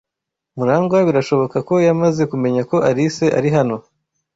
[0.57, 3.75] Murangwa birashoboka ko yamaze kumenya ko Alice ari hano.